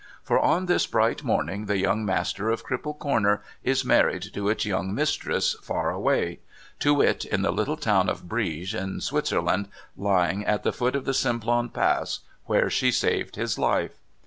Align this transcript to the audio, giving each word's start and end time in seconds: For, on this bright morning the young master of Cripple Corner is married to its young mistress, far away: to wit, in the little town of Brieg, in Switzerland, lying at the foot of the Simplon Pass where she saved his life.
For, 0.23 0.39
on 0.39 0.65
this 0.65 0.87
bright 0.87 1.23
morning 1.23 1.67
the 1.67 1.77
young 1.77 2.03
master 2.03 2.49
of 2.49 2.65
Cripple 2.65 2.97
Corner 2.97 3.43
is 3.63 3.85
married 3.85 4.23
to 4.33 4.49
its 4.49 4.65
young 4.65 4.95
mistress, 4.95 5.53
far 5.61 5.91
away: 5.91 6.39
to 6.79 6.95
wit, 6.95 7.23
in 7.23 7.43
the 7.43 7.51
little 7.51 7.77
town 7.77 8.09
of 8.09 8.23
Brieg, 8.27 8.73
in 8.73 8.99
Switzerland, 8.99 9.67
lying 9.95 10.43
at 10.43 10.63
the 10.63 10.73
foot 10.73 10.95
of 10.95 11.05
the 11.05 11.13
Simplon 11.13 11.69
Pass 11.69 12.21
where 12.45 12.67
she 12.67 12.89
saved 12.89 13.35
his 13.35 13.59
life. 13.59 13.99